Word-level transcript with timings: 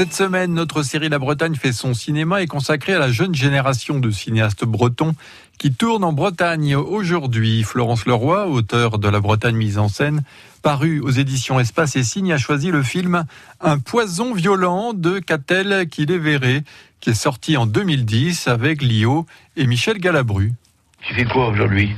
Cette 0.00 0.14
semaine, 0.14 0.54
notre 0.54 0.82
série 0.82 1.10
La 1.10 1.18
Bretagne 1.18 1.56
fait 1.56 1.74
son 1.74 1.92
cinéma 1.92 2.40
est 2.40 2.46
consacrée 2.46 2.94
à 2.94 2.98
la 2.98 3.10
jeune 3.10 3.34
génération 3.34 3.98
de 3.98 4.10
cinéastes 4.10 4.64
bretons 4.64 5.14
qui 5.58 5.74
tournent 5.74 6.04
en 6.04 6.14
Bretagne 6.14 6.74
aujourd'hui. 6.74 7.62
Florence 7.64 8.06
Leroy, 8.06 8.46
auteur 8.46 8.98
de 8.98 9.10
La 9.10 9.20
Bretagne 9.20 9.56
mise 9.56 9.76
en 9.76 9.88
scène, 9.88 10.22
paru 10.62 11.00
aux 11.00 11.10
éditions 11.10 11.60
Espace 11.60 11.96
et 11.96 12.02
Signe, 12.02 12.32
a 12.32 12.38
choisi 12.38 12.70
le 12.70 12.82
film 12.82 13.26
Un 13.60 13.78
poison 13.78 14.32
violent 14.32 14.94
de 14.94 15.18
Catel 15.18 15.86
qui 15.90 16.06
verrait, 16.06 16.64
qui 17.00 17.10
est 17.10 17.12
sorti 17.12 17.58
en 17.58 17.66
2010 17.66 18.48
avec 18.48 18.80
Lio 18.80 19.26
et 19.58 19.66
Michel 19.66 19.98
Galabru. 19.98 20.54
Tu 21.02 21.14
fais 21.14 21.26
quoi 21.26 21.48
aujourd'hui? 21.48 21.94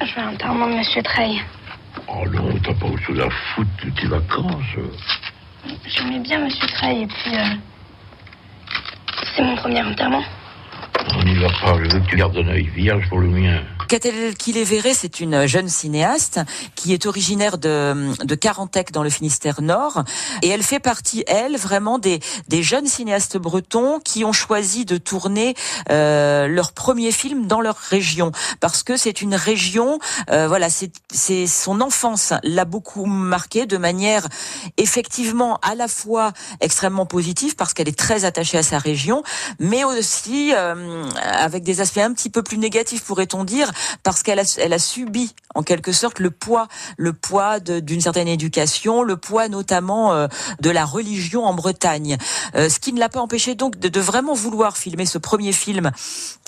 Je 0.00 0.12
vais 0.16 0.20
à 0.20 0.32
l'enterrement 0.32 0.68
de 0.68 0.78
Monsieur 0.78 1.02
Treille. 1.04 1.40
Oh 2.08 2.28
non, 2.28 2.58
t'as 2.64 2.74
pas 2.74 2.86
autre 2.86 3.02
chose 3.04 3.20
à 3.20 3.30
foutre 3.54 3.70
de 3.84 3.90
tes 4.00 4.08
vacances. 4.08 4.64
J'aimais 5.86 6.20
bien 6.20 6.40
Monsieur 6.44 6.66
Treille 6.68 7.02
et 7.02 7.06
puis... 7.06 7.36
euh, 7.36 7.54
C'est 9.34 9.42
mon 9.42 9.56
premier 9.56 9.82
enterrement. 9.82 10.22
On 11.18 11.22
n'y 11.24 11.34
va 11.36 11.48
pas, 11.48 11.74
je 11.78 11.90
veux 11.90 12.00
que 12.00 12.10
tu 12.10 12.16
gardes 12.16 12.36
un 12.36 12.48
œil 12.48 12.66
vierge 12.66 13.08
pour 13.08 13.20
le 13.20 13.28
mien. 13.28 13.60
Catel 13.88 14.34
Kiléveré, 14.34 14.94
c'est 14.94 15.20
une 15.20 15.46
jeune 15.46 15.68
cinéaste 15.68 16.40
qui 16.74 16.92
est 16.92 17.06
originaire 17.06 17.56
de, 17.56 17.94
de 18.24 18.34
Carantec 18.34 18.90
dans 18.90 19.04
le 19.04 19.10
Finistère 19.10 19.62
Nord. 19.62 20.02
Et 20.42 20.48
elle 20.48 20.62
fait 20.62 20.80
partie, 20.80 21.22
elle, 21.28 21.56
vraiment 21.56 21.98
des, 21.98 22.20
des 22.48 22.62
jeunes 22.62 22.86
cinéastes 22.86 23.36
bretons 23.36 24.00
qui 24.00 24.24
ont 24.24 24.32
choisi 24.32 24.84
de 24.84 24.96
tourner 24.96 25.54
euh, 25.90 26.48
leur 26.48 26.72
premier 26.72 27.12
film 27.12 27.46
dans 27.46 27.60
leur 27.60 27.76
région. 27.76 28.32
Parce 28.60 28.82
que 28.82 28.96
c'est 28.96 29.22
une 29.22 29.36
région, 29.36 30.00
euh, 30.30 30.48
voilà, 30.48 30.68
c'est 30.68 31.46
son 31.46 31.80
enfance 31.80 32.32
l'a 32.42 32.64
beaucoup 32.64 33.06
marqué 33.06 33.66
de 33.66 33.76
manière 33.76 34.26
effectivement 34.78 35.58
à 35.62 35.74
la 35.74 35.86
fois 35.86 36.32
extrêmement 36.60 37.06
positive 37.06 37.54
parce 37.54 37.72
qu'elle 37.72 37.88
est 37.88 37.98
très 37.98 38.24
attachée 38.24 38.58
à 38.58 38.62
sa 38.62 38.78
région, 38.78 39.22
mais 39.60 39.84
aussi 39.84 40.52
euh, 40.54 41.04
avec 41.22 41.62
des 41.62 41.80
aspects 41.80 41.98
un 41.98 42.12
petit 42.12 42.30
peu 42.30 42.42
plus 42.42 42.58
négatifs, 42.58 43.04
pourrait-on 43.04 43.44
dire, 43.44 43.70
parce 44.02 44.22
qu'elle 44.22 44.38
a, 44.38 44.78
subi 44.78 45.34
en 45.56 45.62
quelque 45.62 45.92
sorte 45.92 46.20
le 46.20 46.30
poids, 46.30 46.68
le 46.98 47.12
poids 47.12 47.60
d'une 47.60 48.00
certaine 48.00 48.28
éducation, 48.28 49.02
le 49.02 49.16
poids 49.16 49.48
notamment 49.48 50.12
euh, 50.12 50.28
de 50.60 50.70
la 50.70 50.84
religion 50.84 51.44
en 51.44 51.54
Bretagne. 51.54 52.18
Euh, 52.54 52.68
ce 52.68 52.78
qui 52.78 52.92
ne 52.92 53.00
l'a 53.00 53.08
pas 53.08 53.20
empêché 53.20 53.54
donc 53.54 53.78
de, 53.78 53.88
de 53.88 54.00
vraiment 54.00 54.34
vouloir 54.34 54.76
filmer 54.76 55.06
ce 55.06 55.18
premier 55.18 55.52
film 55.52 55.90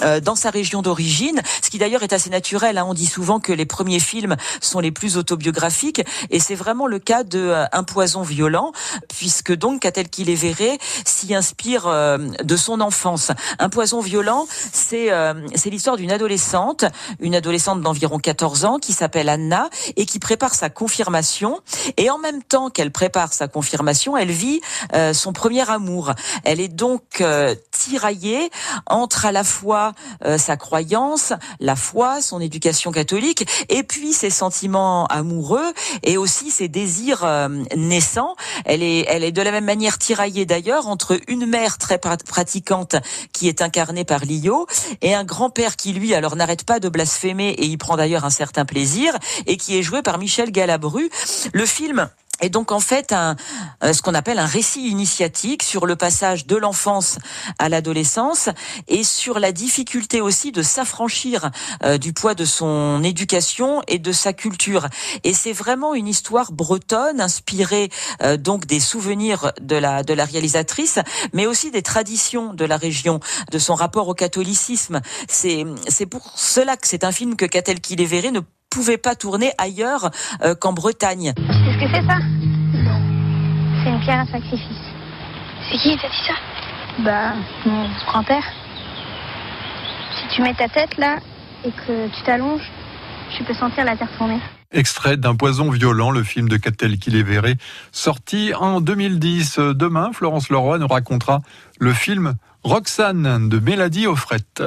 euh, 0.00 0.20
dans 0.20 0.36
sa 0.36 0.50
région 0.50 0.80
d'origine, 0.80 1.40
ce 1.62 1.68
qui 1.68 1.78
d'ailleurs 1.78 2.02
est 2.02 2.14
assez 2.14 2.30
naturel. 2.30 2.78
hein. 2.78 2.86
On 2.88 2.94
dit 2.94 3.06
souvent 3.06 3.40
que 3.40 3.52
les 3.52 3.66
premiers 3.66 4.00
films 4.00 4.36
sont 4.62 4.80
les 4.80 4.90
plus 4.90 5.18
autobiographiques, 5.18 6.02
et 6.30 6.40
c'est 6.40 6.54
vraiment 6.54 6.86
le 6.86 6.98
cas 6.98 7.24
de 7.24 7.38
euh, 7.40 7.64
Un 7.72 7.84
poison 7.84 8.22
violent, 8.22 8.72
puisque 9.08 9.52
donc 9.52 9.82
Catel 9.82 10.08
Kiléveré 10.08 10.78
s'y 11.04 11.34
inspire 11.34 11.86
euh, 11.86 12.16
de 12.42 12.56
son 12.56 12.80
enfance. 12.80 13.32
Un 13.58 13.68
poison 13.68 14.00
violent, 14.00 14.46
c'est 14.72 15.12
euh, 15.12 15.34
c'est 15.54 15.68
l'histoire 15.68 15.96
d'une 15.98 16.10
adolescente, 16.10 16.86
une 17.20 17.34
adolescente 17.34 17.82
d'environ 17.82 18.18
14 18.18 18.64
ans 18.64 18.78
qui 18.78 18.93
s'appelle 18.94 19.28
Anna 19.28 19.68
et 19.96 20.06
qui 20.06 20.18
prépare 20.18 20.54
sa 20.54 20.70
confirmation. 20.70 21.60
Et 21.96 22.10
en 22.10 22.18
même 22.18 22.42
temps 22.42 22.70
qu'elle 22.70 22.90
prépare 22.92 23.32
sa 23.32 23.48
confirmation, 23.48 24.16
elle 24.16 24.30
vit 24.30 24.60
euh, 24.94 25.12
son 25.12 25.32
premier 25.32 25.68
amour. 25.68 26.12
Elle 26.44 26.60
est 26.60 26.68
donc 26.68 27.02
euh, 27.20 27.54
tiraillée 27.70 28.50
entre 28.86 29.26
à 29.26 29.32
la 29.32 29.44
fois 29.44 29.92
euh, 30.24 30.38
sa 30.38 30.56
croyance, 30.56 31.32
la 31.60 31.76
foi, 31.76 32.22
son 32.22 32.40
éducation 32.40 32.92
catholique, 32.92 33.46
et 33.68 33.82
puis 33.82 34.12
ses 34.12 34.30
sentiments 34.30 35.06
amoureux 35.06 35.72
et 36.02 36.16
aussi 36.16 36.50
ses 36.50 36.68
désirs 36.68 37.24
euh, 37.24 37.48
naissants. 37.76 38.36
Elle 38.64 38.82
est, 38.82 39.04
elle 39.08 39.24
est 39.24 39.32
de 39.32 39.42
la 39.42 39.50
même 39.50 39.64
manière 39.64 39.98
tiraillée 39.98 40.46
d'ailleurs 40.46 40.86
entre 40.88 41.18
une 41.28 41.46
mère 41.46 41.78
très 41.78 41.96
pra- 41.96 42.22
pratiquante 42.24 42.96
qui 43.32 43.48
est 43.48 43.62
incarnée 43.62 44.04
par 44.04 44.24
Lio 44.24 44.66
et 45.02 45.14
un 45.14 45.24
grand-père 45.24 45.76
qui 45.76 45.92
lui 45.92 46.14
alors 46.14 46.36
n'arrête 46.36 46.64
pas 46.64 46.80
de 46.80 46.88
blasphémer 46.88 47.50
et 47.50 47.66
y 47.66 47.76
prend 47.76 47.96
d'ailleurs 47.96 48.24
un 48.24 48.30
certain 48.30 48.64
plaisir 48.64 48.83
et 49.46 49.56
qui 49.56 49.78
est 49.78 49.82
joué 49.82 50.02
par 50.02 50.18
Michel 50.18 50.50
Galabru. 50.50 51.10
Le 51.52 51.66
film 51.66 52.08
est 52.40 52.50
donc 52.50 52.72
en 52.72 52.80
fait 52.80 53.12
un, 53.12 53.36
euh, 53.82 53.92
ce 53.92 54.02
qu'on 54.02 54.14
appelle 54.14 54.38
un 54.38 54.46
récit 54.46 54.88
initiatique 54.88 55.62
sur 55.62 55.86
le 55.86 55.96
passage 55.96 56.46
de 56.46 56.56
l'enfance 56.56 57.18
à 57.58 57.68
l'adolescence 57.68 58.48
et 58.88 59.04
sur 59.04 59.38
la 59.38 59.52
difficulté 59.52 60.20
aussi 60.20 60.52
de 60.52 60.62
s'affranchir 60.62 61.50
euh, 61.84 61.96
du 61.96 62.12
poids 62.12 62.34
de 62.34 62.44
son 62.44 63.02
éducation 63.04 63.82
et 63.86 63.98
de 63.98 64.12
sa 64.12 64.32
culture. 64.32 64.88
Et 65.22 65.32
c'est 65.32 65.52
vraiment 65.52 65.94
une 65.94 66.08
histoire 66.08 66.52
bretonne 66.52 67.20
inspirée 67.20 67.90
euh, 68.22 68.36
donc 68.36 68.66
des 68.66 68.80
souvenirs 68.80 69.52
de 69.60 69.76
la 69.76 70.02
de 70.02 70.12
la 70.12 70.24
réalisatrice, 70.24 70.98
mais 71.32 71.46
aussi 71.46 71.70
des 71.70 71.82
traditions 71.82 72.52
de 72.52 72.64
la 72.64 72.76
région, 72.76 73.20
de 73.52 73.58
son 73.58 73.74
rapport 73.74 74.08
au 74.08 74.14
catholicisme. 74.14 75.00
C'est 75.28 75.64
c'est 75.88 76.06
pour 76.06 76.32
cela 76.34 76.76
que 76.76 76.88
c'est 76.88 77.04
un 77.04 77.12
film 77.12 77.36
que 77.36 77.46
Catel 77.46 77.80
Kiléveré 77.80 78.30
ne 78.32 78.40
pouvait 78.74 78.98
pas 78.98 79.14
tourner 79.14 79.52
ailleurs 79.56 80.10
euh, 80.42 80.54
qu'en 80.56 80.72
Bretagne. 80.72 81.32
Tu 81.36 81.42
sais 81.42 81.72
ce 81.72 81.78
que 81.78 81.90
c'est 81.94 82.06
ça? 82.06 82.18
Non. 82.74 83.00
C'est 83.82 83.90
une 83.90 84.00
pierre 84.00 84.20
à 84.20 84.26
sacrifice. 84.26 84.84
C'est 85.70 85.78
qui 85.78 85.96
t'a 85.96 86.08
dit 86.08 86.24
ça? 86.26 86.34
Bah, 87.04 87.34
mon 87.64 87.88
grand-père. 88.06 88.44
Si 90.18 90.34
tu 90.34 90.42
mets 90.42 90.54
ta 90.54 90.68
tête 90.68 90.96
là 90.98 91.18
et 91.64 91.70
que 91.70 92.08
tu 92.08 92.22
t'allonges, 92.24 92.68
tu 93.36 93.44
peux 93.44 93.54
sentir 93.54 93.84
la 93.84 93.96
terre 93.96 94.10
tourner. 94.18 94.40
Extrait 94.72 95.16
d'un 95.16 95.36
poison 95.36 95.70
violent, 95.70 96.10
le 96.10 96.24
film 96.24 96.48
de 96.48 96.56
Catel 96.56 96.98
Kiléveré, 96.98 97.56
sorti 97.92 98.54
en 98.54 98.80
2010. 98.80 99.58
Demain, 99.58 100.10
Florence 100.12 100.50
Leroy 100.50 100.78
nous 100.78 100.88
racontera 100.88 101.42
le 101.78 101.92
film 101.92 102.34
Roxane 102.64 103.48
de 103.48 103.58
Mélodie 103.60 104.08
Offrette. 104.08 104.64